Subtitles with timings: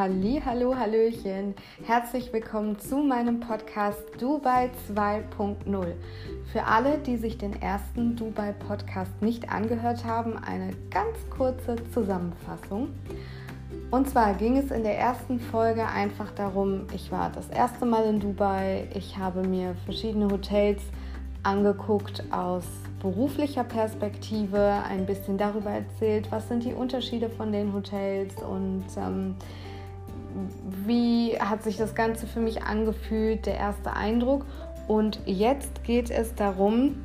[0.00, 1.54] Halli, hallo, hallöchen.
[1.84, 5.92] Herzlich willkommen zu meinem Podcast Dubai 2.0.
[6.50, 12.88] Für alle, die sich den ersten Dubai Podcast nicht angehört haben, eine ganz kurze Zusammenfassung.
[13.90, 18.04] Und zwar ging es in der ersten Folge einfach darum, ich war das erste Mal
[18.04, 20.80] in Dubai, ich habe mir verschiedene Hotels
[21.42, 22.64] angeguckt aus
[23.02, 29.34] beruflicher Perspektive, ein bisschen darüber erzählt, was sind die Unterschiede von den Hotels und ähm,
[30.86, 34.44] wie hat sich das Ganze für mich angefühlt, der erste Eindruck.
[34.88, 36.96] Und jetzt geht es darum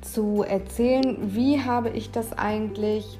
[0.00, 3.18] zu erzählen, wie habe ich das eigentlich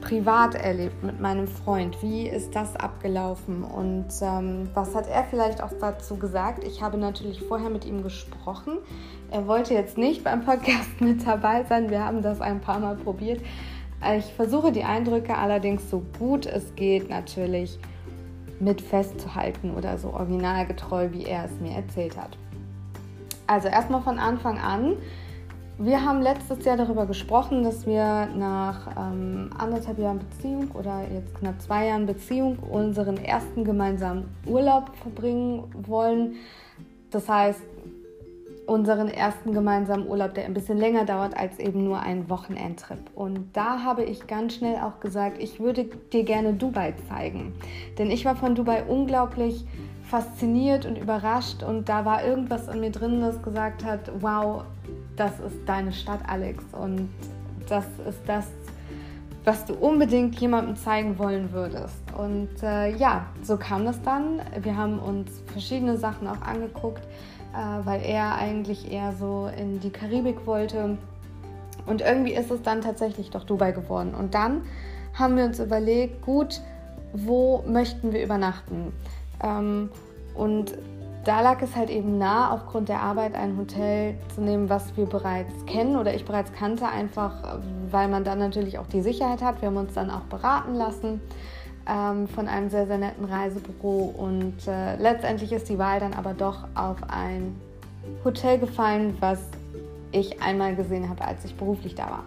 [0.00, 2.02] privat erlebt mit meinem Freund?
[2.02, 6.64] Wie ist das abgelaufen und ähm, was hat er vielleicht auch dazu gesagt?
[6.64, 8.78] Ich habe natürlich vorher mit ihm gesprochen.
[9.30, 11.90] Er wollte jetzt nicht beim Podcast mit dabei sein.
[11.90, 13.40] Wir haben das ein paar Mal probiert.
[14.16, 17.78] Ich versuche die Eindrücke allerdings so gut es geht natürlich
[18.60, 22.36] mit festzuhalten oder so originalgetreu, wie er es mir erzählt hat.
[23.46, 24.96] Also erstmal von Anfang an
[25.82, 31.34] wir haben letztes Jahr darüber gesprochen, dass wir nach ähm, anderthalb Jahren Beziehung oder jetzt
[31.36, 36.34] knapp zwei Jahren Beziehung unseren ersten gemeinsamen Urlaub verbringen wollen.
[37.10, 37.62] Das heißt,
[38.70, 43.10] unseren ersten gemeinsamen Urlaub, der ein bisschen länger dauert als eben nur ein Wochenendtrip.
[43.16, 47.52] Und da habe ich ganz schnell auch gesagt, ich würde dir gerne Dubai zeigen.
[47.98, 49.64] Denn ich war von Dubai unglaublich
[50.04, 54.62] fasziniert und überrascht und da war irgendwas in mir drin, das gesagt hat, wow,
[55.16, 56.62] das ist deine Stadt, Alex.
[56.72, 57.08] Und
[57.68, 58.46] das ist das,
[59.44, 62.02] was du unbedingt jemandem zeigen wollen würdest.
[62.16, 64.40] Und äh, ja, so kam das dann.
[64.60, 67.02] Wir haben uns verschiedene Sachen auch angeguckt,
[67.54, 70.98] äh, weil er eigentlich eher so in die Karibik wollte.
[71.86, 74.14] Und irgendwie ist es dann tatsächlich doch Dubai geworden.
[74.14, 74.62] Und dann
[75.14, 76.60] haben wir uns überlegt, gut,
[77.12, 78.92] wo möchten wir übernachten?
[79.42, 79.90] Ähm,
[80.34, 80.76] und
[81.24, 85.06] da lag es halt eben nah, aufgrund der Arbeit ein Hotel zu nehmen, was wir
[85.06, 87.58] bereits kennen oder ich bereits kannte, einfach
[87.90, 89.60] weil man dann natürlich auch die Sicherheit hat.
[89.60, 91.20] Wir haben uns dann auch beraten lassen
[91.86, 96.32] ähm, von einem sehr, sehr netten Reisebüro und äh, letztendlich ist die Wahl dann aber
[96.32, 97.54] doch auf ein
[98.24, 99.40] Hotel gefallen, was
[100.12, 102.24] ich einmal gesehen habe, als ich beruflich da war.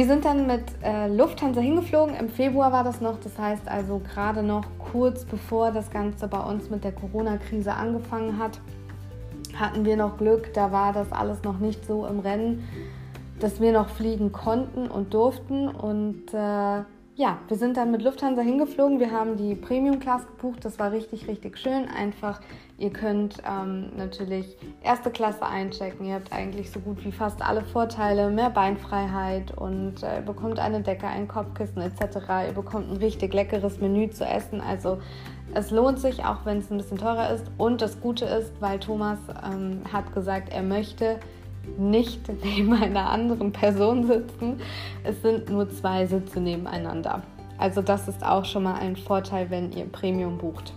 [0.00, 2.14] Wir sind dann mit äh, Lufthansa hingeflogen.
[2.14, 6.40] Im Februar war das noch, das heißt also gerade noch kurz bevor das Ganze bei
[6.40, 8.62] uns mit der Corona-Krise angefangen hat,
[9.54, 10.54] hatten wir noch Glück.
[10.54, 12.66] Da war das alles noch nicht so im Rennen,
[13.40, 15.68] dass wir noch fliegen konnten und durften.
[15.68, 16.82] Und äh,
[17.20, 18.98] ja, wir sind dann mit Lufthansa hingeflogen.
[18.98, 20.64] Wir haben die Premium Class gebucht.
[20.64, 21.86] Das war richtig, richtig schön.
[21.86, 22.40] Einfach,
[22.78, 26.06] ihr könnt ähm, natürlich erste Klasse einchecken.
[26.06, 30.58] Ihr habt eigentlich so gut wie fast alle Vorteile, mehr Beinfreiheit und äh, ihr bekommt
[30.58, 32.46] eine Decke, ein Kopfkissen etc.
[32.46, 34.62] Ihr bekommt ein richtig leckeres Menü zu essen.
[34.62, 34.96] Also
[35.52, 37.44] es lohnt sich, auch wenn es ein bisschen teurer ist.
[37.58, 41.20] Und das Gute ist, weil Thomas ähm, hat gesagt, er möchte
[41.78, 44.60] nicht neben einer anderen Person sitzen.
[45.04, 47.22] Es sind nur zwei Sitze nebeneinander.
[47.58, 50.72] Also das ist auch schon mal ein Vorteil, wenn ihr Premium bucht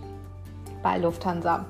[0.82, 1.64] bei Lufthansa.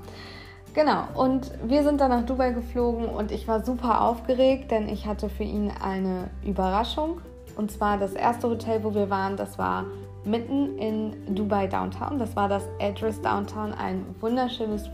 [0.75, 5.07] Genau, und wir sind dann nach Dubai geflogen und ich war super aufgeregt, denn ich
[5.07, 7.21] hatte für ihn eine Überraschung.
[7.57, 9.85] Und zwar das erste Hotel, wo wir waren, das war
[10.25, 12.19] mitten in Dubai Downtown.
[12.19, 14.89] Das war das Address Downtown, ein wunderschönes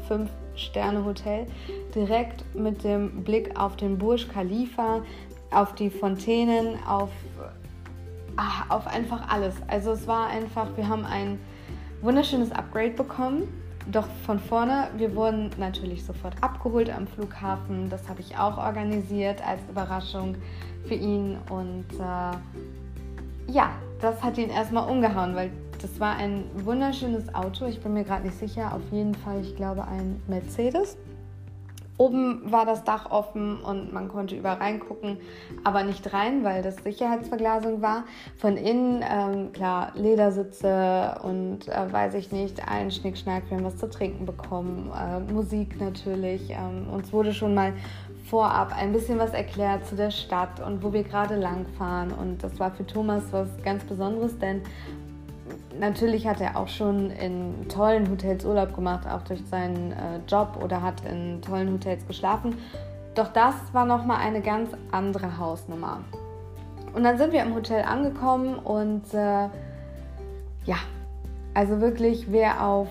[0.61, 1.47] 5-Sterne-Hotel,
[1.95, 5.03] direkt mit dem Blick auf den Burj Khalifa,
[5.51, 7.11] auf die Fontänen, auf,
[8.37, 9.55] ach, auf einfach alles.
[9.69, 11.39] Also es war einfach, wir haben ein
[12.03, 13.49] wunderschönes Upgrade bekommen.
[13.91, 17.89] Doch von vorne, wir wurden natürlich sofort abgeholt am Flughafen.
[17.89, 20.37] Das habe ich auch organisiert als Überraschung
[20.87, 21.39] für ihn.
[21.49, 25.51] Und äh, ja, das hat ihn erstmal umgehauen, weil
[25.81, 27.67] das war ein wunderschönes Auto.
[27.67, 28.75] Ich bin mir gerade nicht sicher.
[28.75, 30.97] Auf jeden Fall, ich glaube, ein Mercedes.
[31.97, 35.19] Oben war das Dach offen und man konnte überall reingucken,
[35.65, 38.05] aber nicht rein, weil das Sicherheitsverglasung war.
[38.39, 43.77] Von innen, ähm, klar, Ledersitze und äh, weiß ich nicht, ein Schnickschnack, wir haben was
[43.77, 46.49] zu trinken bekommen, äh, Musik natürlich.
[46.49, 47.75] Ähm, uns wurde schon mal
[48.31, 52.13] vorab ein bisschen was erklärt zu der Stadt und wo wir gerade lang fahren.
[52.13, 54.63] Und das war für Thomas was ganz Besonderes, denn
[55.79, 60.59] natürlich hat er auch schon in tollen Hotels Urlaub gemacht, auch durch seinen äh, Job
[60.63, 62.57] oder hat in tollen Hotels geschlafen.
[63.15, 66.01] Doch das war nochmal eine ganz andere Hausnummer.
[66.95, 69.49] Und dann sind wir im Hotel angekommen und äh,
[70.65, 70.77] ja,
[71.55, 72.89] also wirklich, wer auf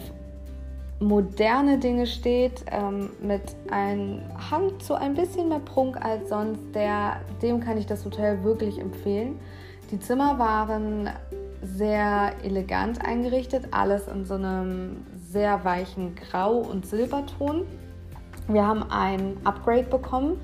[1.00, 3.42] moderne Dinge steht, ähm, mit
[3.72, 4.22] einem
[4.52, 8.80] Hang zu ein bisschen mehr Prunk als sonst, der, dem kann ich das Hotel wirklich
[8.80, 9.40] empfehlen.
[9.92, 11.10] Die Zimmer waren
[11.62, 17.64] sehr elegant eingerichtet, alles in so einem sehr weichen Grau- und Silberton.
[18.48, 20.40] Wir haben ein Upgrade bekommen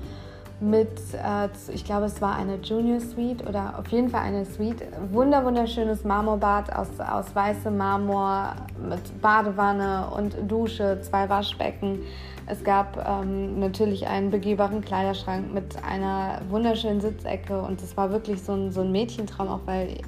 [0.60, 4.82] mit, äh, ich glaube, es war eine Junior Suite oder auf jeden Fall eine Suite.
[5.12, 8.54] Wunder, wunderschönes Marmorbad aus, aus weißem Marmor
[8.88, 12.00] mit Badewanne und Dusche, zwei Waschbecken.
[12.46, 18.40] Es gab ähm, natürlich einen begehbaren Kleiderschrank mit einer wunderschönen Sitzecke und es war wirklich
[18.40, 19.98] so ein, so ein Mädchentraum, auch weil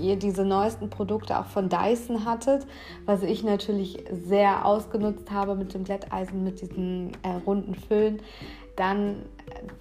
[0.00, 2.66] ihr diese neuesten Produkte auch von Dyson hattet,
[3.06, 8.20] was ich natürlich sehr ausgenutzt habe mit dem Glätteisen, mit diesen äh, runden Füllen.
[8.76, 9.16] Dann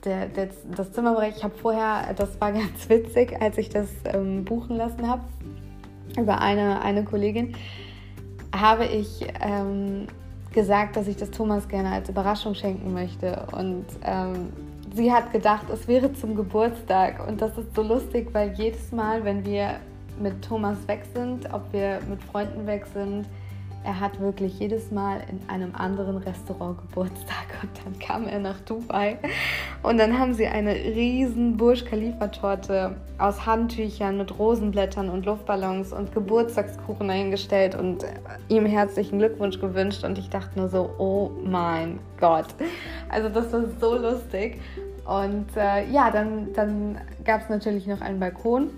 [0.04, 4.46] der, der, das Zimmerbereich, ich habe vorher, das war ganz witzig, als ich das ähm,
[4.46, 5.24] buchen lassen habe,
[6.18, 7.56] über eine, eine Kollegin,
[8.54, 10.08] habe ich ähm,
[10.52, 13.48] gesagt, dass ich das Thomas gerne als Überraschung schenken möchte.
[13.54, 14.52] Und ähm,
[14.94, 17.26] sie hat gedacht, es wäre zum Geburtstag.
[17.28, 19.80] Und das ist so lustig, weil jedes Mal, wenn wir
[20.22, 23.28] mit Thomas weg sind, ob wir mit Freunden weg sind,
[23.84, 28.60] er hat wirklich jedes Mal in einem anderen Restaurant Geburtstag und dann kam er nach
[28.62, 29.18] Dubai.
[29.82, 35.94] Und dann haben sie eine riesen Burj Khalifa Torte aus Handtüchern mit Rosenblättern und Luftballons
[35.94, 38.06] und Geburtstagskuchen dahingestellt und
[38.50, 40.04] ihm herzlichen Glückwunsch gewünscht.
[40.04, 42.48] Und ich dachte nur so, oh mein Gott.
[43.10, 44.62] Also das war so lustig.
[45.06, 48.70] Und äh, ja, dann, dann gab es natürlich noch einen Balkon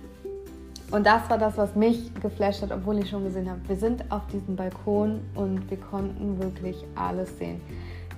[0.93, 3.59] und das war das, was mich geflasht hat, obwohl ich schon gesehen habe.
[3.67, 7.59] Wir sind auf diesem Balkon und wir konnten wirklich alles sehen.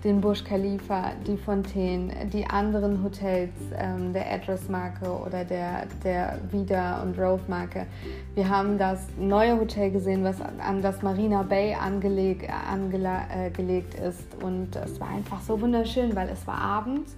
[0.04, 7.02] Den Burj Khalifa, die Fontänen, die anderen Hotels ähm, der Address-Marke oder der, der Vida
[7.02, 7.88] und Rove-Marke.
[8.34, 14.44] Wir haben das neue Hotel gesehen, was an das Marina Bay angeleg, angelegt äh, ist.
[14.44, 17.16] Und es war einfach so wunderschön, weil es war abends.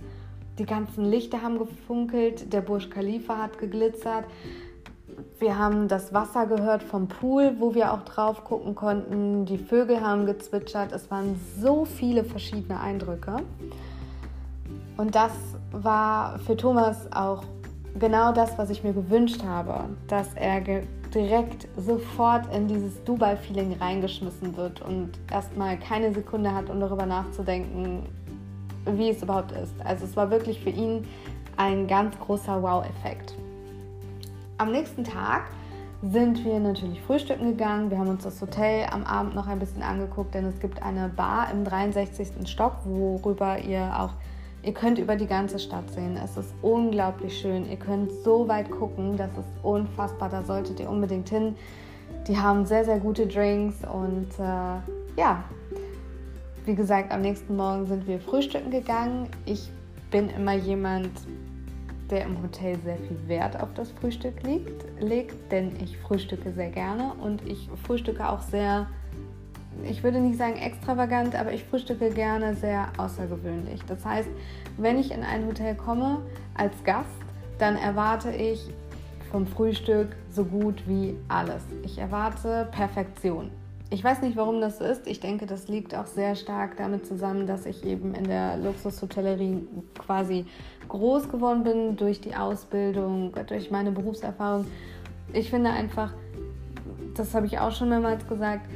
[0.59, 4.25] Die ganzen Lichter haben gefunkelt, der Burj Khalifa hat geglitzert
[5.39, 9.45] wir haben das Wasser gehört vom Pool, wo wir auch drauf gucken konnten.
[9.45, 10.91] Die Vögel haben gezwitschert.
[10.91, 13.37] Es waren so viele verschiedene Eindrücke.
[14.97, 15.31] Und das
[15.71, 17.43] war für Thomas auch
[17.99, 20.61] genau das, was ich mir gewünscht habe, dass er
[21.13, 28.03] direkt sofort in dieses Dubai-Feeling reingeschmissen wird und erstmal keine Sekunde hat, um darüber nachzudenken,
[28.85, 29.73] wie es überhaupt ist.
[29.83, 31.07] Also es war wirklich für ihn
[31.57, 33.35] ein ganz großer Wow-Effekt.
[34.59, 35.43] Am nächsten Tag
[36.01, 37.91] sind wir natürlich frühstücken gegangen.
[37.91, 41.09] Wir haben uns das Hotel am Abend noch ein bisschen angeguckt, denn es gibt eine
[41.09, 42.49] Bar im 63.
[42.49, 44.13] Stock, worüber ihr auch,
[44.63, 46.17] ihr könnt über die ganze Stadt sehen.
[46.17, 47.69] Es ist unglaublich schön.
[47.69, 50.29] Ihr könnt so weit gucken, das ist unfassbar.
[50.29, 51.55] Da solltet ihr unbedingt hin.
[52.27, 55.43] Die haben sehr, sehr gute Drinks und äh, ja,
[56.65, 59.29] wie gesagt, am nächsten Morgen sind wir frühstücken gegangen.
[59.45, 59.69] Ich
[60.09, 61.11] bin immer jemand,
[62.09, 66.69] der im Hotel sehr viel Wert auf das Frühstück liegt, legt, denn ich frühstücke sehr
[66.69, 68.87] gerne und ich frühstücke auch sehr,
[69.83, 73.81] ich würde nicht sagen extravagant, aber ich frühstücke gerne sehr außergewöhnlich.
[73.87, 74.29] Das heißt,
[74.77, 76.19] wenn ich in ein Hotel komme
[76.55, 77.09] als Gast,
[77.59, 78.69] dann erwarte ich
[79.31, 81.63] vom Frühstück so gut wie alles.
[81.83, 83.51] Ich erwarte Perfektion.
[83.89, 85.07] Ich weiß nicht, warum das ist.
[85.07, 89.65] Ich denke, das liegt auch sehr stark damit zusammen, dass ich eben in der Luxushotellerie
[89.97, 90.45] quasi
[90.89, 94.65] groß geworden bin durch die Ausbildung, durch meine Berufserfahrung.
[95.31, 96.13] Ich finde einfach,
[97.15, 98.67] das habe ich auch schon mehrmals gesagt,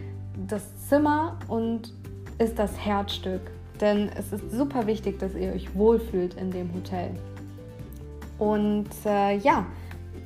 [0.48, 1.94] das Zimmer und
[2.38, 3.42] ist das Herzstück.
[3.82, 7.12] Denn es ist super wichtig, dass ihr euch wohlfühlt in dem Hotel.
[8.38, 9.66] Und äh, ja,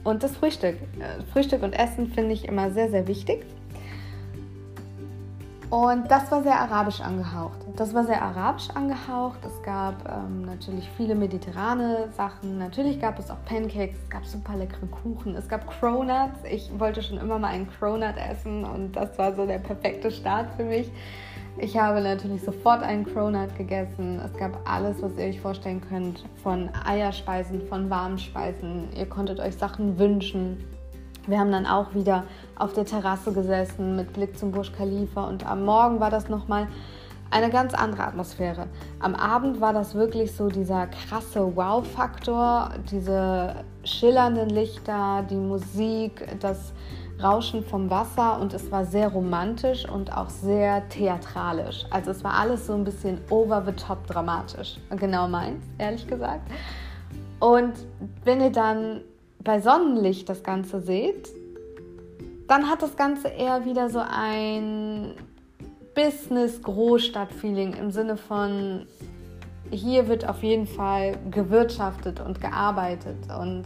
[0.04, 0.76] und das Frühstück.
[1.00, 3.46] Äh, Frühstück und Essen finde ich immer sehr, sehr wichtig.
[5.76, 7.58] Und das war sehr arabisch angehaucht.
[7.76, 9.40] Das war sehr arabisch angehaucht.
[9.46, 12.58] Es gab ähm, natürlich viele mediterrane Sachen.
[12.58, 16.40] Natürlich gab es auch Pancakes, es gab super leckere Kuchen, es gab Cronuts.
[16.50, 20.48] Ich wollte schon immer mal einen Cronut essen und das war so der perfekte Start
[20.56, 20.90] für mich.
[21.58, 24.22] Ich habe natürlich sofort einen Cronut gegessen.
[24.24, 28.88] Es gab alles, was ihr euch vorstellen könnt, von Eierspeisen, von warmen Speisen.
[28.96, 30.64] Ihr konntet euch Sachen wünschen.
[31.28, 32.24] Wir haben dann auch wieder
[32.56, 36.68] auf der Terrasse gesessen mit Blick zum Burj Khalifa und am Morgen war das nochmal
[37.32, 38.68] eine ganz andere Atmosphäre.
[39.00, 46.74] Am Abend war das wirklich so dieser krasse Wow-Faktor, diese schillernden Lichter, die Musik, das
[47.22, 51.86] Rauschen vom Wasser und es war sehr romantisch und auch sehr theatralisch.
[51.90, 54.78] Also es war alles so ein bisschen over the top dramatisch.
[54.92, 56.42] Genau meins, ehrlich gesagt.
[57.40, 57.74] Und
[58.24, 59.02] wenn ihr dann
[59.46, 61.30] bei Sonnenlicht das Ganze seht,
[62.50, 65.14] dann hat das Ganze eher wieder so ein
[65.96, 68.86] Business-Großstadt-Feeling im Sinne von,
[69.72, 73.64] hier wird auf jeden Fall gewirtschaftet und gearbeitet und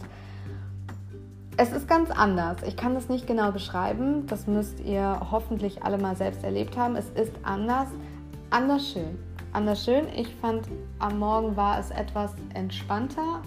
[1.56, 2.62] es ist ganz anders.
[2.66, 4.26] Ich kann das nicht genau beschreiben.
[4.26, 6.96] Das müsst ihr hoffentlich alle mal selbst erlebt haben.
[6.96, 7.88] Es ist anders,
[8.48, 9.18] anders schön.
[9.52, 10.06] Anders schön.
[10.16, 10.68] Ich fand,
[11.00, 13.42] am Morgen war es etwas entspannter.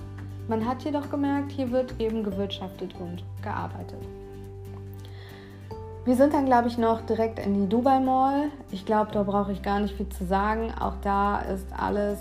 [0.47, 3.99] Man hat jedoch gemerkt, hier wird eben gewirtschaftet und gearbeitet.
[6.05, 8.49] Wir sind dann, glaube ich, noch direkt in die Dubai Mall.
[8.71, 10.73] Ich glaube, da brauche ich gar nicht viel zu sagen.
[10.77, 12.19] Auch da ist alles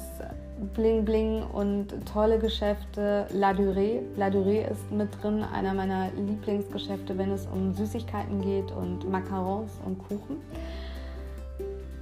[0.74, 3.26] Bling Bling und tolle Geschäfte.
[3.32, 4.02] La Durée.
[4.16, 9.72] La Durée ist mit drin, einer meiner Lieblingsgeschäfte, wenn es um Süßigkeiten geht und Macarons
[9.84, 10.36] und Kuchen.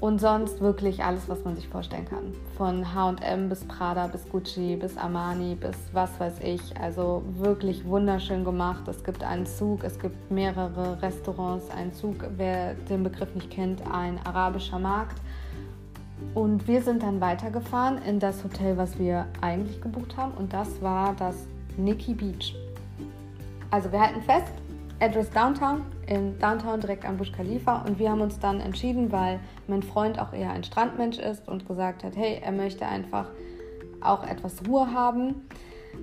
[0.00, 2.32] Und sonst wirklich alles, was man sich vorstellen kann.
[2.56, 6.74] Von HM bis Prada, bis Gucci, bis Armani, bis was weiß ich.
[6.80, 8.88] Also wirklich wunderschön gemacht.
[8.88, 11.70] Es gibt einen Zug, es gibt mehrere Restaurants.
[11.70, 15.20] Ein Zug, wer den Begriff nicht kennt, ein arabischer Markt.
[16.34, 20.32] Und wir sind dann weitergefahren in das Hotel, was wir eigentlich gebucht haben.
[20.32, 22.54] Und das war das Nikki Beach.
[23.70, 24.52] Also wir halten fest,
[25.00, 27.82] Address Downtown, in Downtown direkt am Busch Khalifa.
[27.86, 31.66] Und wir haben uns dann entschieden, weil mein Freund auch eher ein Strandmensch ist und
[31.66, 33.30] gesagt hat, hey, er möchte einfach
[34.02, 35.46] auch etwas Ruhe haben.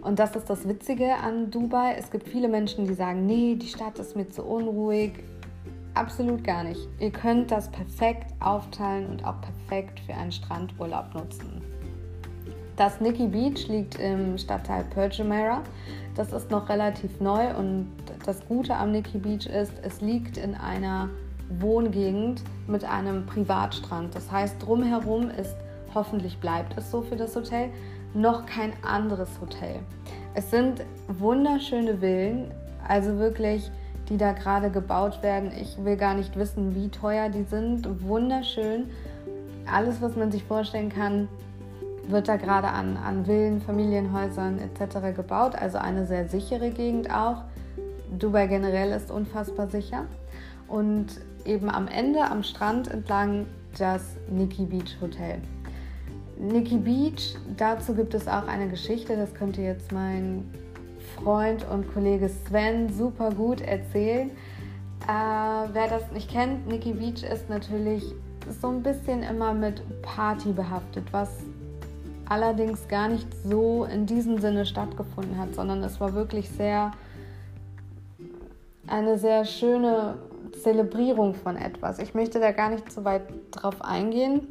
[0.02, 1.96] Und das ist das Witzige an Dubai.
[1.98, 5.14] Es gibt viele Menschen, die sagen, nee, die Stadt ist mir zu unruhig.
[5.94, 6.82] Absolut gar nicht.
[7.00, 11.67] Ihr könnt das perfekt aufteilen und auch perfekt für einen Strandurlaub nutzen.
[12.78, 15.64] Das Nikki Beach liegt im Stadtteil Perjamera.
[16.14, 17.88] Das ist noch relativ neu und
[18.24, 21.10] das Gute am Nikki Beach ist, es liegt in einer
[21.60, 24.14] Wohngegend mit einem Privatstrand.
[24.14, 25.56] Das heißt, drumherum ist,
[25.96, 27.70] hoffentlich bleibt es so für das Hotel,
[28.14, 29.80] noch kein anderes Hotel.
[30.36, 32.52] Es sind wunderschöne Villen,
[32.88, 33.72] also wirklich,
[34.08, 35.52] die da gerade gebaut werden.
[35.60, 38.04] Ich will gar nicht wissen, wie teuer die sind.
[38.04, 38.86] Wunderschön.
[39.66, 41.28] Alles, was man sich vorstellen kann,
[42.08, 45.16] wird da gerade an, an Villen, Familienhäusern etc.
[45.16, 45.56] gebaut.
[45.56, 47.44] Also eine sehr sichere Gegend auch.
[48.18, 50.06] Dubai generell ist unfassbar sicher.
[50.68, 51.08] Und
[51.46, 53.46] eben am Ende am Strand entlang
[53.78, 55.42] das Nikki Beach Hotel.
[56.40, 60.46] Nikki Beach, dazu gibt es auch eine Geschichte, das könnte jetzt mein
[61.16, 64.30] Freund und Kollege Sven super gut erzählen.
[65.08, 68.04] Äh, wer das nicht kennt, Nikki Beach ist natürlich
[68.62, 71.30] so ein bisschen immer mit Party behaftet, was
[72.30, 76.92] allerdings gar nicht so in diesem Sinne stattgefunden hat, sondern es war wirklich sehr
[78.88, 80.16] eine sehr schöne
[80.64, 82.00] Zelebrierung von etwas.
[82.00, 84.48] Ich möchte da gar nicht so weit drauf eingehen,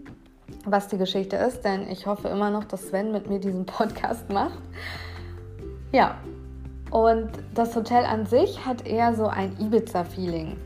[0.64, 4.30] was die Geschichte ist, denn ich hoffe immer noch, dass Sven mit mir diesen Podcast
[4.30, 4.58] macht.
[5.92, 6.16] Ja,
[6.90, 10.56] und das Hotel an sich hat eher so ein Ibiza-Feeling.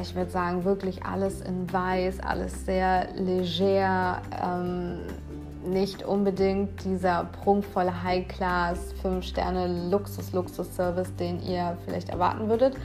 [0.00, 5.00] Ich würde sagen, wirklich alles in weiß, alles sehr leger, ähm,
[5.64, 12.74] nicht unbedingt dieser prunkvolle High-Class, 5-Sterne-Luxus-Luxus-Service, den ihr vielleicht erwarten würdet.
[12.74, 12.78] Äh,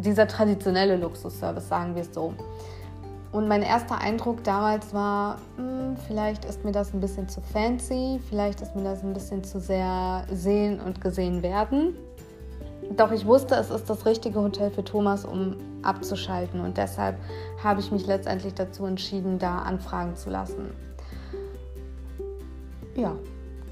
[0.00, 2.32] dieser traditionelle Luxusservice, sagen wir es so.
[3.32, 7.40] Und mein erster Eindruck damals war, mh, hm, vielleicht ist mir das ein bisschen zu
[7.40, 11.96] fancy, vielleicht ist mir das ein bisschen zu sehr sehen und gesehen werden.
[12.96, 16.60] Doch ich wusste, es ist das richtige Hotel für Thomas, um abzuschalten.
[16.60, 17.16] Und deshalb
[17.62, 20.70] habe ich mich letztendlich dazu entschieden, da anfragen zu lassen
[22.96, 23.16] ja,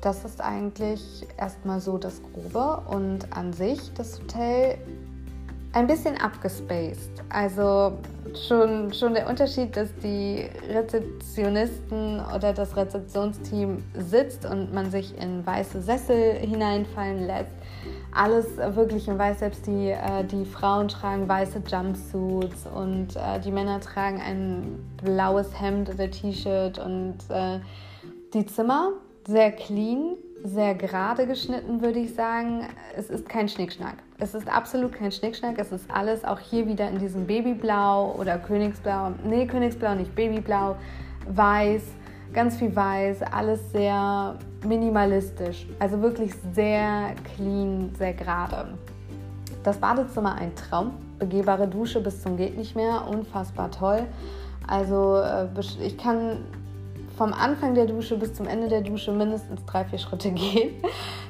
[0.00, 4.78] das ist eigentlich erstmal so das Grobe und an sich das Hotel
[5.72, 7.10] ein bisschen abgespaced.
[7.30, 7.98] Also
[8.46, 15.46] schon, schon der Unterschied, dass die Rezeptionisten oder das Rezeptionsteam sitzt und man sich in
[15.46, 17.52] weiße Sessel hineinfallen lässt.
[18.14, 23.50] Alles wirklich in weiß, selbst die, äh, die Frauen tragen weiße Jumpsuits und äh, die
[23.50, 27.60] Männer tragen ein blaues Hemd oder T-Shirt und äh,
[28.34, 28.92] die Zimmer
[29.26, 32.66] sehr clean, sehr gerade geschnitten, würde ich sagen.
[32.96, 33.96] Es ist kein Schnickschnack.
[34.18, 35.58] Es ist absolut kein Schnickschnack.
[35.58, 39.12] Es ist alles auch hier wieder in diesem Babyblau oder Königsblau.
[39.24, 40.76] Nee, Königsblau nicht, Babyblau,
[41.28, 41.82] weiß,
[42.32, 45.66] ganz viel weiß, alles sehr minimalistisch.
[45.78, 48.74] Also wirklich sehr clean, sehr gerade.
[49.62, 50.92] Das Badezimmer ein Traum.
[51.18, 53.06] Begehbare Dusche bis zum geht nicht mehr.
[53.08, 54.06] Unfassbar toll.
[54.66, 55.46] Also äh,
[55.84, 56.38] ich kann
[57.16, 60.74] vom Anfang der Dusche bis zum Ende der Dusche mindestens drei, vier Schritte gehen.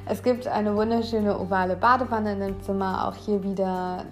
[0.05, 4.05] Es gibt eine wunderschöne ovale Badewanne in dem Zimmer, auch hier wieder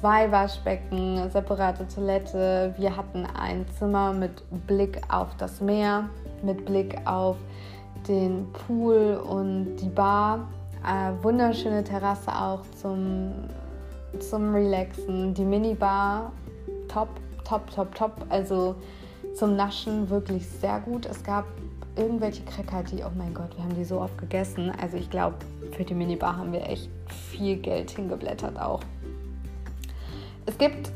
[0.00, 2.74] zwei Waschbecken, separate Toilette.
[2.78, 6.08] Wir hatten ein Zimmer mit Blick auf das Meer,
[6.42, 7.36] mit Blick auf
[8.08, 10.48] den Pool und die Bar.
[10.84, 13.32] Äh, wunderschöne Terrasse auch zum,
[14.18, 15.34] zum Relaxen.
[15.34, 16.32] Die Minibar,
[16.88, 17.08] top,
[17.44, 18.12] top, top, top.
[18.30, 18.76] Also
[19.34, 21.06] zum Naschen wirklich sehr gut.
[21.06, 21.46] Es gab
[21.96, 24.72] irgendwelche Cracker, die, oh mein Gott, wir haben die so oft gegessen.
[24.80, 25.36] Also ich glaube,
[25.76, 28.80] für die Minibar haben wir echt viel Geld hingeblättert auch.
[30.46, 30.90] Es gibt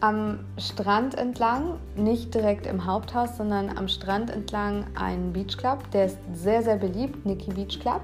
[0.00, 5.90] am Strand entlang, nicht direkt im Haupthaus, sondern am Strand entlang einen Beach Club.
[5.92, 8.00] Der ist sehr, sehr beliebt, Nikki Beach Club.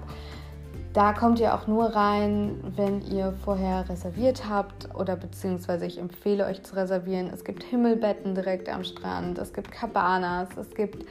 [0.95, 6.47] Da kommt ihr auch nur rein, wenn ihr vorher reserviert habt oder beziehungsweise ich empfehle
[6.47, 7.31] euch zu reservieren.
[7.35, 11.05] Es gibt Himmelbetten direkt am Strand, es gibt Cabanas, es gibt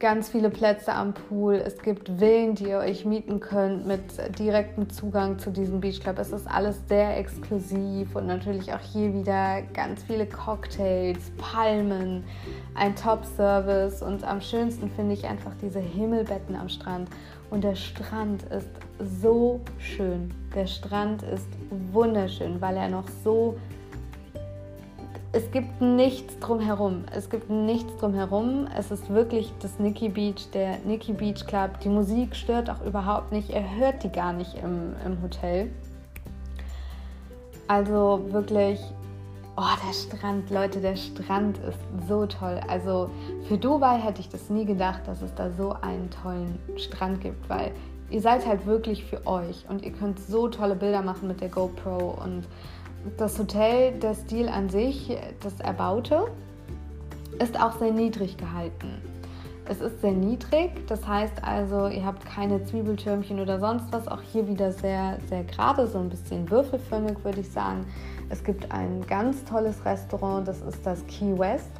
[0.00, 1.54] ganz viele Plätze am Pool.
[1.54, 4.02] Es gibt Villen, die ihr euch mieten könnt mit
[4.36, 6.18] direktem Zugang zu diesem Beachclub.
[6.18, 12.24] Es ist alles sehr exklusiv und natürlich auch hier wieder ganz viele Cocktails, Palmen,
[12.74, 17.08] ein Top-Service und am schönsten finde ich einfach diese Himmelbetten am Strand.
[17.52, 18.70] Und der Strand ist
[19.20, 20.32] so schön.
[20.54, 21.48] Der Strand ist
[21.92, 23.56] wunderschön, weil er noch so
[25.34, 27.04] es gibt nichts drumherum.
[27.14, 28.68] Es gibt nichts drumherum.
[28.76, 31.80] Es ist wirklich das Nikki Beach, der Nikki Beach Club.
[31.80, 33.50] Die Musik stört auch überhaupt nicht.
[33.50, 35.70] Er hört die gar nicht im, im Hotel.
[37.66, 38.78] Also wirklich,
[39.56, 41.78] oh, der Strand, Leute, der Strand ist
[42.08, 42.60] so toll.
[42.68, 43.10] Also
[43.48, 47.48] für Dubai hätte ich das nie gedacht, dass es da so einen tollen Strand gibt,
[47.48, 47.72] weil
[48.10, 51.48] ihr seid halt wirklich für euch und ihr könnt so tolle Bilder machen mit der
[51.48, 52.44] GoPro und
[53.16, 56.28] das Hotel, der Stil an sich, das Erbaute,
[57.40, 59.02] ist auch sehr niedrig gehalten.
[59.68, 64.08] Es ist sehr niedrig, das heißt also, ihr habt keine Zwiebeltürmchen oder sonst was.
[64.08, 67.86] Auch hier wieder sehr, sehr gerade, so ein bisschen würfelförmig würde ich sagen.
[68.32, 71.70] Es gibt ein ganz tolles Restaurant, das ist das Key West.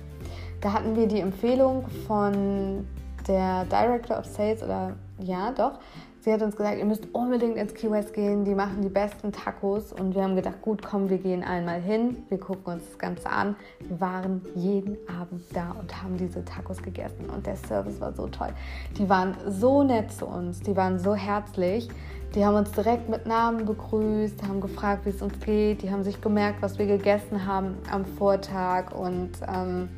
[0.61, 2.87] Da hatten wir die Empfehlung von
[3.27, 5.79] der Director of Sales oder ja, doch,
[6.25, 9.33] Sie hat uns gesagt, ihr müsst unbedingt ins Key West gehen, die machen die besten
[9.33, 9.93] Tacos.
[9.93, 13.29] Und wir haben gedacht, gut, komm, wir gehen einmal hin, wir gucken uns das Ganze
[13.29, 13.57] an.
[13.81, 18.29] Wir waren jeden Abend da und haben diese Tacos gegessen und der Service war so
[18.29, 18.51] toll.
[18.99, 21.89] Die waren so nett zu uns, die waren so herzlich.
[22.35, 26.03] Die haben uns direkt mit Namen begrüßt, haben gefragt, wie es uns geht, die haben
[26.03, 28.95] sich gemerkt, was wir gegessen haben am Vortag.
[28.95, 29.91] Und ähm,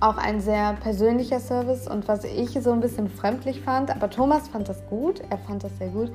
[0.00, 1.86] auch ein sehr persönlicher Service.
[1.86, 5.62] Und was ich so ein bisschen fremdlich fand, aber Thomas fand das gut, er fand
[5.62, 6.10] das sehr gut.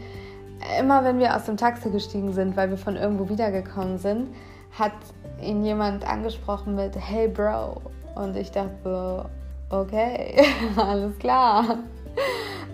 [0.80, 4.30] Immer wenn wir aus dem Taxi gestiegen sind, weil wir von irgendwo wiedergekommen sind,
[4.78, 4.94] hat
[5.42, 7.82] ihn jemand angesprochen mit Hey Bro.
[8.16, 9.26] Und ich dachte so,
[9.76, 11.80] okay, alles klar.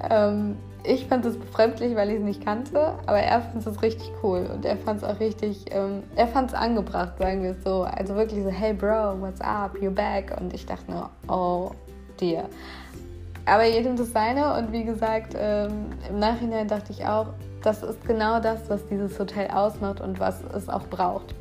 [0.09, 4.11] ähm, ich fand es befremdlich, weil ich es nicht kannte, aber er fand es richtig
[4.23, 7.63] cool und er fand es auch richtig, ähm, er fand es angebracht, sagen wir es
[7.63, 7.83] so.
[7.83, 11.71] Also wirklich so, hey Bro, what's up, you're back und ich dachte nur, oh
[12.19, 12.45] dear.
[13.45, 17.27] Aber jedem das seine und wie gesagt, ähm, im Nachhinein dachte ich auch,
[17.63, 21.35] das ist genau das, was dieses Hotel ausmacht und was es auch braucht.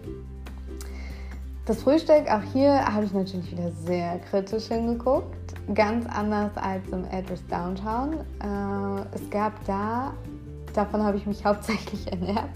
[1.66, 5.37] Das Frühstück, auch hier habe ich natürlich wieder sehr kritisch hingeguckt.
[5.74, 8.14] Ganz anders als im Address Downtown.
[8.42, 10.14] Äh, es gab da,
[10.72, 12.48] davon habe ich mich hauptsächlich ernährt,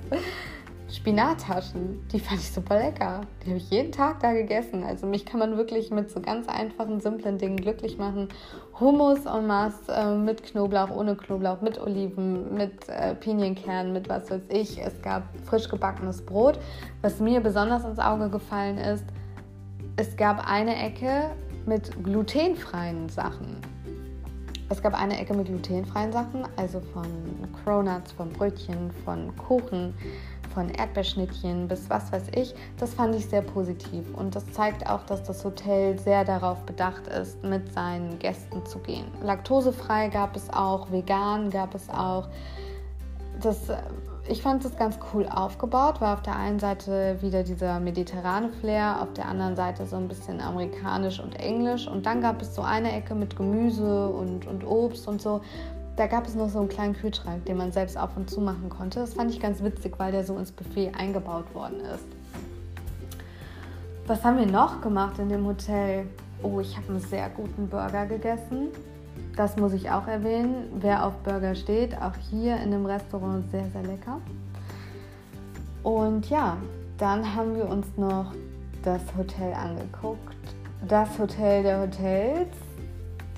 [0.93, 2.07] Spinattaschen.
[2.13, 3.23] Die fand ich super lecker.
[3.43, 4.85] Die habe ich jeden Tag da gegessen.
[4.85, 8.29] Also mich kann man wirklich mit so ganz einfachen, simplen Dingen glücklich machen.
[8.79, 14.31] Hummus en masse äh, mit Knoblauch, ohne Knoblauch, mit Oliven, mit äh, Pinienkernen, mit was
[14.31, 14.81] weiß ich.
[14.83, 16.59] Es gab frisch gebackenes Brot.
[17.01, 19.05] Was mir besonders ins Auge gefallen ist,
[19.97, 21.31] es gab eine Ecke
[21.67, 23.57] mit glutenfreien Sachen.
[24.69, 27.05] Es gab eine Ecke mit glutenfreien Sachen, also von
[27.63, 29.93] Cronuts, von Brötchen, von Kuchen,
[30.55, 34.05] von Erdbeerschnittchen bis was weiß ich, das fand ich sehr positiv.
[34.15, 38.79] Und das zeigt auch, dass das Hotel sehr darauf bedacht ist, mit seinen Gästen zu
[38.79, 39.07] gehen.
[39.23, 42.29] Laktosefrei gab es auch, vegan gab es auch.
[43.41, 43.69] Das,
[44.29, 49.03] ich fand das ganz cool aufgebaut, weil auf der einen Seite wieder dieser mediterrane Flair,
[49.03, 51.89] auf der anderen Seite so ein bisschen amerikanisch und englisch.
[51.89, 55.41] Und dann gab es so eine Ecke mit Gemüse und, und Obst und so
[55.97, 58.69] da gab es noch so einen kleinen Kühlschrank, den man selbst auf und zu machen
[58.71, 59.01] konnte.
[59.01, 62.07] Das fand ich ganz witzig, weil der so ins Buffet eingebaut worden ist.
[64.07, 66.07] Was haben wir noch gemacht in dem Hotel?
[66.43, 68.69] Oh, ich habe einen sehr guten Burger gegessen.
[69.37, 70.69] Das muss ich auch erwähnen.
[70.81, 74.21] Wer auf Burger steht, auch hier in dem Restaurant sehr, sehr lecker.
[75.83, 76.57] Und ja,
[76.99, 78.33] dann haben wir uns noch
[78.83, 80.37] das Hotel angeguckt.
[80.87, 82.55] Das Hotel der Hotels,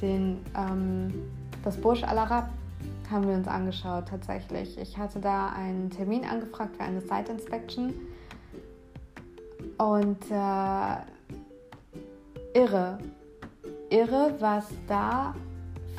[0.01, 1.15] den ähm,
[1.63, 2.51] das Burj Al Arab
[3.11, 4.79] haben wir uns angeschaut tatsächlich.
[4.79, 7.95] Ich hatte da einen Termin angefragt für eine Site Inspection
[9.79, 10.97] und äh,
[12.55, 12.99] irre,
[13.91, 15.35] irre, was da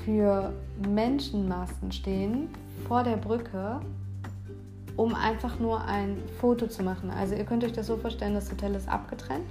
[0.05, 0.53] für
[0.87, 2.49] Menschenmassen stehen
[2.87, 3.81] vor der Brücke,
[4.95, 7.09] um einfach nur ein Foto zu machen.
[7.09, 9.45] Also ihr könnt euch das so vorstellen, das Hotel ist abgetrennt.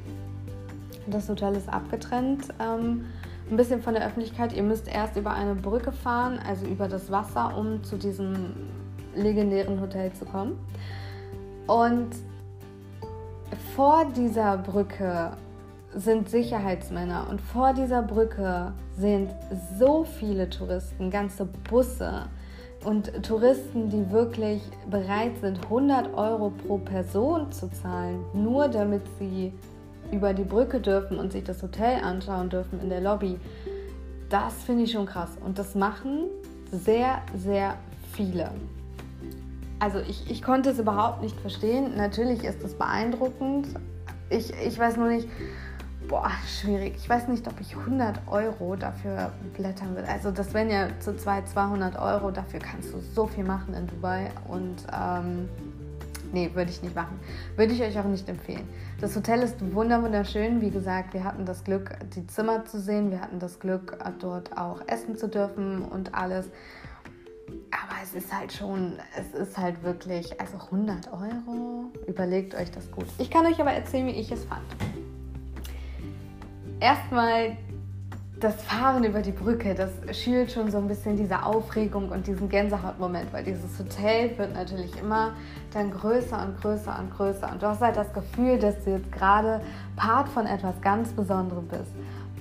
[1.09, 3.05] Das Hotel ist abgetrennt ähm,
[3.51, 4.55] ein bisschen von der Öffentlichkeit.
[4.55, 8.55] Ihr müsst erst über eine Brücke fahren, also über das Wasser, um zu diesem
[9.15, 10.59] legendären Hotel zu kommen.
[11.67, 12.11] Und
[13.75, 15.33] vor dieser Brücke
[15.97, 19.31] sind Sicherheitsmänner und vor dieser Brücke sind
[19.79, 22.27] so viele Touristen, ganze Busse
[22.85, 29.53] und Touristen, die wirklich bereit sind, 100 Euro pro Person zu zahlen, nur damit sie
[30.13, 33.39] über die Brücke dürfen und sich das Hotel anschauen dürfen in der Lobby.
[34.29, 36.25] Das finde ich schon krass und das machen
[36.71, 37.77] sehr, sehr
[38.13, 38.51] viele.
[39.79, 41.97] Also ich, ich konnte es überhaupt nicht verstehen.
[41.97, 43.69] Natürlich ist es beeindruckend.
[44.31, 45.29] Ich, ich weiß nur nicht,
[46.09, 46.95] boah, schwierig.
[46.97, 50.05] Ich weiß nicht, ob ich 100 Euro dafür blättern will.
[50.05, 52.31] Also das wären ja zu zwei 200 Euro.
[52.31, 54.31] Dafür kannst du so viel machen in Dubai.
[54.49, 55.49] Und ähm,
[56.33, 57.19] nee, würde ich nicht machen.
[57.57, 58.69] Würde ich euch auch nicht empfehlen.
[59.01, 60.61] Das Hotel ist wunderschön.
[60.61, 63.11] Wie gesagt, wir hatten das Glück, die Zimmer zu sehen.
[63.11, 66.47] Wir hatten das Glück, dort auch essen zu dürfen und alles.
[67.71, 72.91] Aber es ist halt schon, es ist halt wirklich, also 100 Euro, überlegt euch das
[72.91, 73.07] gut.
[73.19, 74.63] Ich kann euch aber erzählen, wie ich es fand
[76.81, 77.57] erstmal
[78.41, 82.49] das Fahren über die Brücke, das schürt schon so ein bisschen diese Aufregung und diesen
[82.49, 85.33] Gänsehautmoment, weil dieses Hotel wird natürlich immer
[85.73, 89.11] dann größer und größer und größer und du hast halt das Gefühl, dass du jetzt
[89.13, 89.61] gerade
[89.97, 91.93] Part von etwas ganz Besonderem bist.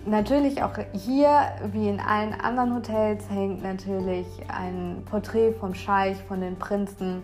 [0.05, 1.29] Natürlich auch hier,
[1.71, 7.21] wie in allen anderen Hotels, hängt natürlich ein Porträt vom Scheich, von den Prinzen,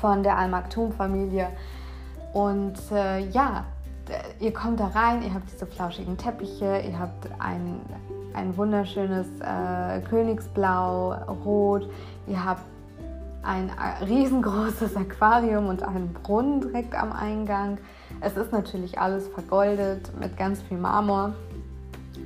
[0.00, 1.48] von der Al-Maktoum-Familie.
[2.32, 3.66] Und äh, ja,
[4.40, 7.80] ihr kommt da rein, ihr habt diese flauschigen Teppiche, ihr habt ein,
[8.34, 11.12] ein wunderschönes äh, Königsblau,
[11.44, 11.88] Rot,
[12.26, 12.62] ihr habt
[13.42, 17.78] ein äh, riesengroßes Aquarium und einen Brunnen direkt am Eingang.
[18.20, 21.32] Es ist natürlich alles vergoldet mit ganz viel Marmor.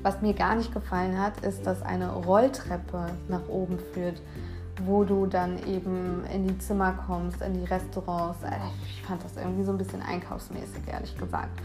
[0.02, 4.20] Was mir gar nicht gefallen hat, ist, dass eine Rolltreppe nach oben führt,
[4.82, 8.42] wo du dann eben in die Zimmer kommst, in die Restaurants.
[8.42, 8.50] Äh,
[8.86, 11.60] ich fand das irgendwie so ein bisschen einkaufsmäßig, ehrlich gesagt.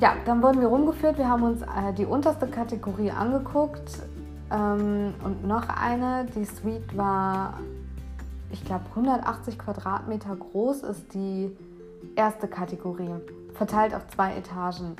[0.00, 1.18] Ja, dann wurden wir rumgeführt.
[1.18, 3.98] Wir haben uns äh, die unterste Kategorie angeguckt
[4.52, 6.26] ähm, und noch eine.
[6.36, 7.54] Die Suite war,
[8.52, 11.50] ich glaube, 180 Quadratmeter groß, ist die
[12.14, 13.10] erste Kategorie,
[13.54, 14.96] verteilt auf zwei Etagen.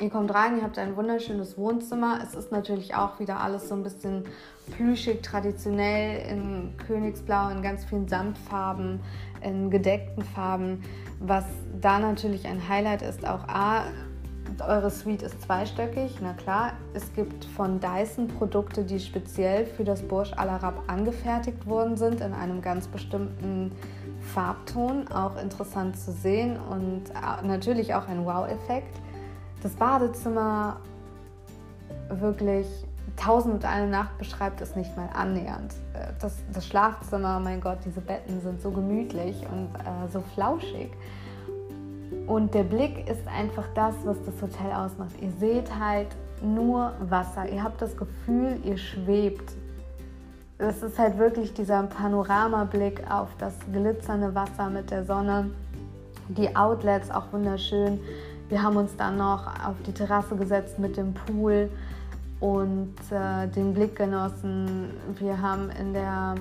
[0.00, 2.18] Ihr kommt rein, ihr habt ein wunderschönes Wohnzimmer.
[2.22, 4.24] Es ist natürlich auch wieder alles so ein bisschen
[4.72, 9.00] plüschig, traditionell in Königsblau, in ganz vielen Samtfarben,
[9.42, 10.82] in gedeckten Farben.
[11.20, 11.44] Was
[11.80, 13.84] da natürlich ein Highlight ist, auch A,
[14.66, 16.74] eure Suite ist zweistöckig, na klar.
[16.92, 22.20] Es gibt von Dyson Produkte, die speziell für das Burj Al Arab angefertigt worden sind,
[22.20, 23.72] in einem ganz bestimmten
[24.34, 25.08] Farbton.
[25.08, 27.04] Auch interessant zu sehen und
[27.42, 29.00] natürlich auch ein Wow-Effekt
[29.64, 30.76] das Badezimmer
[32.10, 32.66] wirklich
[33.16, 35.74] tausend und eine Nacht beschreibt es nicht mal annähernd.
[35.94, 40.90] Äh, das, das, Schlafzimmer, mein Gott, diese Betten sind so gemütlich und äh, so flauschig.
[42.26, 45.12] Und der Blick ist einfach das, was das Hotel ausmacht.
[45.20, 46.08] Ihr seht halt
[46.42, 47.48] nur Wasser.
[47.48, 49.52] Ihr habt das Gefühl, ihr schwebt.
[50.58, 55.50] Es ist halt wirklich dieser Panoramablick auf das glitzernde Wasser mit der Sonne.
[56.28, 58.00] Die Outlets auch wunderschön.
[58.48, 61.68] Wir haben uns dann noch auf die Terrasse gesetzt mit dem Pool
[62.40, 64.90] und äh, den Blick genossen.
[65.18, 66.34] Wir haben in der,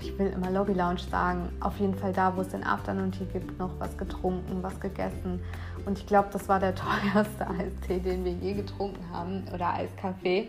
[0.00, 3.26] ich will immer Lobby Lounge sagen, auf jeden Fall da, wo es den Afternoon Tea
[3.32, 5.40] gibt, noch was getrunken, was gegessen.
[5.86, 6.74] Und ich glaube, das war der
[7.14, 10.48] teuerste Eistee, den wir je getrunken haben oder Eiskaffee.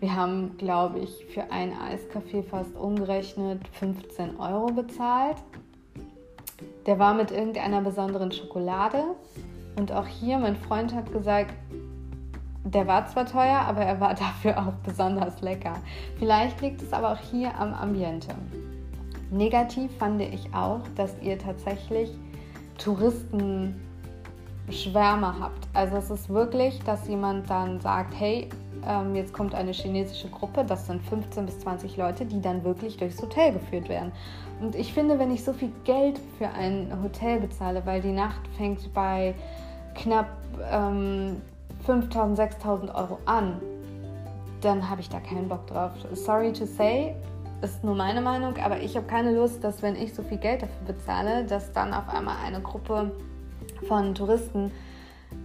[0.00, 5.36] Wir haben, glaube ich, für ein Eiskaffee fast umgerechnet 15 Euro bezahlt.
[6.86, 9.02] Der war mit irgendeiner besonderen Schokolade.
[9.76, 11.54] Und auch hier, mein Freund hat gesagt,
[12.64, 15.74] der war zwar teuer, aber er war dafür auch besonders lecker.
[16.18, 18.34] Vielleicht liegt es aber auch hier am Ambiente.
[19.30, 22.10] Negativ fand ich auch, dass ihr tatsächlich
[22.78, 25.68] Touristenschwärme habt.
[25.72, 28.48] Also es ist wirklich, dass jemand dann sagt, hey,
[28.86, 32.96] ähm, jetzt kommt eine chinesische Gruppe, das sind 15 bis 20 Leute, die dann wirklich
[32.96, 34.12] durchs Hotel geführt werden.
[34.60, 38.46] Und ich finde, wenn ich so viel Geld für ein Hotel bezahle, weil die Nacht
[38.56, 39.34] fängt bei
[39.94, 40.28] knapp
[40.70, 41.40] ähm,
[41.86, 43.60] 5.000, 6.000 Euro an,
[44.60, 45.92] dann habe ich da keinen Bock drauf.
[46.12, 47.14] Sorry to say,
[47.62, 50.62] ist nur meine Meinung, aber ich habe keine Lust, dass wenn ich so viel Geld
[50.62, 53.12] dafür bezahle, dass dann auf einmal eine Gruppe
[53.88, 54.70] von Touristen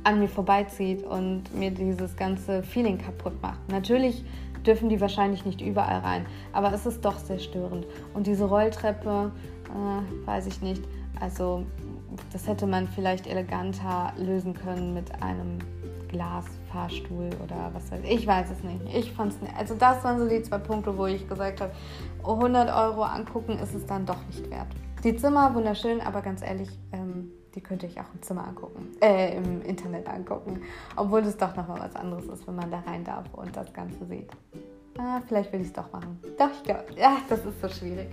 [0.03, 3.59] an mir vorbeizieht und mir dieses ganze Feeling kaputt macht.
[3.69, 4.23] Natürlich
[4.65, 7.85] dürfen die wahrscheinlich nicht überall rein, aber es ist doch sehr störend.
[8.13, 9.31] Und diese Rolltreppe,
[9.65, 10.83] äh, weiß ich nicht.
[11.19, 11.65] Also
[12.31, 15.59] das hätte man vielleicht eleganter lösen können mit einem
[16.09, 18.11] Glasfahrstuhl oder was weiß ich.
[18.11, 18.81] Ich weiß es nicht.
[18.93, 19.55] Ich fand es nicht.
[19.57, 21.71] Also das waren so die zwei Punkte, wo ich gesagt habe,
[22.23, 24.67] 100 Euro angucken ist es dann doch nicht wert.
[25.03, 29.37] Die Zimmer wunderschön, aber ganz ehrlich, ähm, die könnte ich auch im Zimmer angucken, äh,
[29.37, 30.61] im Internet angucken.
[30.95, 34.05] Obwohl es doch nochmal was anderes ist, wenn man da rein darf und das Ganze
[34.05, 34.29] sieht.
[34.97, 36.19] Ah, vielleicht will ich es doch machen.
[36.37, 38.09] Doch, ich glaube, ja, das ist so schwierig.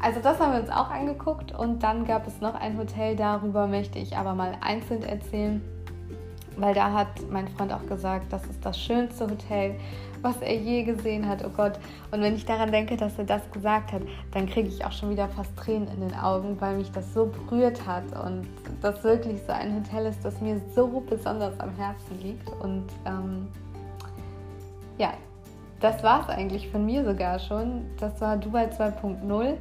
[0.00, 3.68] Also das haben wir uns auch angeguckt und dann gab es noch ein Hotel, darüber
[3.68, 5.62] möchte ich aber mal einzeln erzählen,
[6.56, 9.76] weil da hat mein Freund auch gesagt, das ist das schönste Hotel,
[10.22, 11.44] was er je gesehen hat.
[11.44, 11.78] Oh Gott.
[12.10, 15.10] Und wenn ich daran denke, dass er das gesagt hat, dann kriege ich auch schon
[15.10, 18.48] wieder fast Tränen in den Augen, weil mich das so berührt hat und
[18.80, 22.48] das wirklich so ein Hotel ist, das mir so besonders am Herzen liegt.
[22.60, 23.48] Und ähm,
[24.98, 25.12] ja,
[25.80, 27.84] das war es eigentlich von mir sogar schon.
[28.00, 29.56] Das war Dubai 2.0.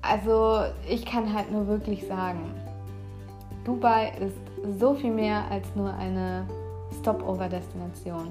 [0.00, 2.54] Also ich kann halt nur wirklich sagen,
[3.64, 4.45] Dubai ist
[4.78, 6.46] so viel mehr als nur eine
[7.00, 8.28] Stopover-Destination.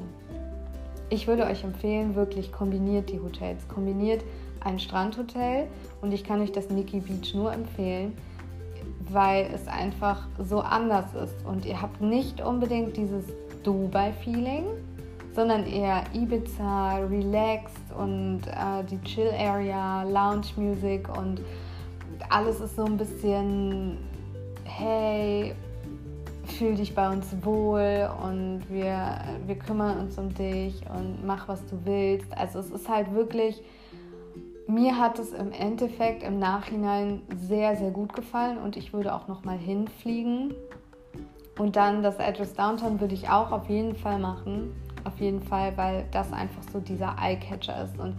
[1.09, 3.67] Ich würde euch empfehlen, wirklich kombiniert die Hotels.
[3.67, 4.23] Kombiniert
[4.61, 5.67] ein Strandhotel
[6.01, 8.17] und ich kann euch das Nikki Beach nur empfehlen,
[9.11, 13.25] weil es einfach so anders ist und ihr habt nicht unbedingt dieses
[13.63, 14.65] Dubai-Feeling,
[15.35, 21.41] sondern eher Ibiza, relaxed und äh, die Chill Area, Lounge Music und
[22.29, 23.97] alles ist so ein bisschen,
[24.63, 25.53] hey,
[26.57, 31.65] fühl dich bei uns wohl und wir, wir kümmern uns um dich und mach, was
[31.67, 32.35] du willst.
[32.37, 33.61] Also es ist halt wirklich,
[34.67, 39.27] mir hat es im Endeffekt im Nachhinein sehr, sehr gut gefallen und ich würde auch
[39.27, 40.53] nochmal hinfliegen.
[41.57, 44.73] Und dann das Address Downtown würde ich auch auf jeden Fall machen
[45.05, 48.15] auf jeden Fall, weil das einfach so dieser Eyecatcher ist und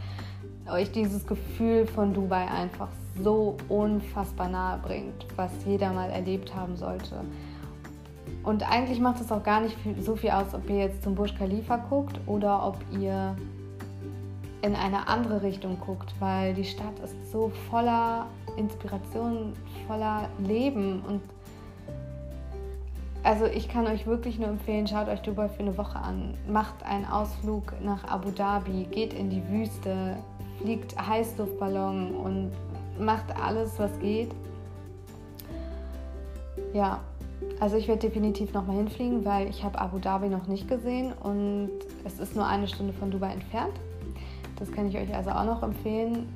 [0.71, 2.89] euch dieses Gefühl von Dubai einfach
[3.23, 7.25] so unfassbar nahe bringt, was jeder mal erlebt haben sollte.
[8.43, 11.35] Und eigentlich macht es auch gar nicht so viel aus, ob ihr jetzt zum Burj
[11.35, 13.37] Khalifa guckt oder ob ihr
[14.63, 19.53] in eine andere Richtung guckt, weil die Stadt ist so voller Inspiration,
[19.87, 21.21] voller Leben und
[23.23, 26.35] also ich kann euch wirklich nur empfehlen, schaut euch Dubai für eine Woche an.
[26.49, 30.17] Macht einen Ausflug nach Abu Dhabi, geht in die Wüste,
[30.61, 32.53] fliegt Heißluftballon und
[33.01, 34.31] macht alles, was geht.
[36.73, 37.01] Ja,
[37.61, 41.71] also ich werde definitiv nochmal hinfliegen, weil ich habe Abu Dhabi noch nicht gesehen und
[42.05, 43.75] es ist nur eine Stunde von Dubai entfernt.
[44.59, 46.29] Das kann ich euch also auch noch empfehlen.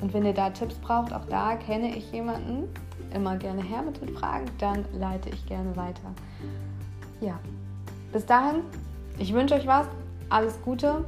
[0.00, 2.68] Und wenn ihr da Tipps braucht, auch da kenne ich jemanden,
[3.14, 6.14] immer gerne her mit den Fragen, dann leite ich gerne weiter.
[7.20, 7.38] Ja,
[8.12, 8.62] bis dahin,
[9.18, 9.86] ich wünsche euch was,
[10.28, 11.04] alles Gute,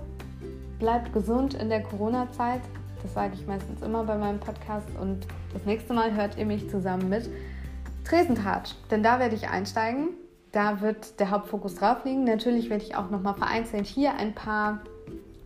[0.78, 2.62] bleibt gesund in der Corona-Zeit,
[3.02, 6.68] das sage ich meistens immer bei meinem Podcast und das nächste Mal hört ihr mich
[6.68, 7.30] zusammen mit
[8.10, 10.08] Tresentratsch, denn da werde ich einsteigen.
[10.50, 12.24] Da wird der Hauptfokus drauf liegen.
[12.24, 14.80] Natürlich werde ich auch noch mal vereinzelt hier ein paar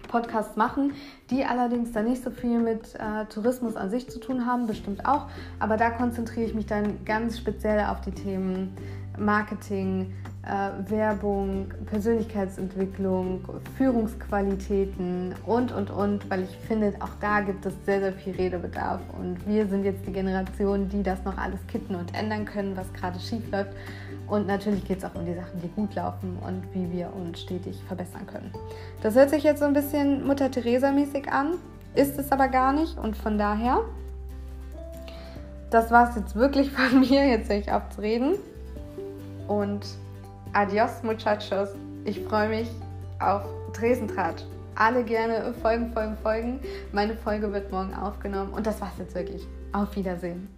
[0.09, 0.95] Podcasts machen,
[1.29, 5.05] die allerdings dann nicht so viel mit äh, Tourismus an sich zu tun haben, bestimmt
[5.05, 5.27] auch.
[5.59, 8.75] Aber da konzentriere ich mich dann ganz speziell auf die Themen
[9.19, 10.13] Marketing,
[10.47, 13.45] äh, Werbung, Persönlichkeitsentwicklung,
[13.77, 19.01] Führungsqualitäten und, und, und, weil ich finde, auch da gibt es sehr, sehr viel Redebedarf
[19.19, 22.93] und wir sind jetzt die Generation, die das noch alles kitten und ändern können, was
[22.93, 23.71] gerade schief läuft.
[24.27, 27.41] Und natürlich geht es auch um die Sachen, die gut laufen und wie wir uns
[27.41, 28.51] stetig verbessern können.
[29.03, 31.55] Das hört sich jetzt so ein bisschen Mutter Teresa-mäßig an,
[31.95, 33.81] ist es aber gar nicht und von daher,
[35.71, 37.27] das war es jetzt wirklich von mir.
[37.27, 38.35] Jetzt höre ich auf zu reden
[39.49, 39.85] und
[40.53, 41.71] adios, Muchachos.
[42.05, 42.69] Ich freue mich
[43.21, 44.43] auf Dresentratsch.
[44.77, 46.61] Alle gerne folgen, folgen, folgen.
[46.93, 49.47] Meine Folge wird morgen aufgenommen und das war's jetzt wirklich.
[49.73, 50.49] Auf Wiedersehen.